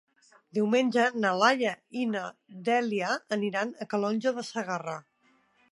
Diumenge 0.57 1.03
na 1.25 1.33
Laia 1.41 1.73
i 2.03 2.07
na 2.15 2.23
Dèlia 2.71 3.13
aniran 3.39 3.77
a 3.85 3.89
Calonge 3.95 4.35
de 4.41 4.47
Segarra. 4.53 4.99